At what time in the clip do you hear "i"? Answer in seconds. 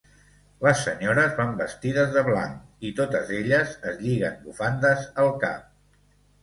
2.91-2.95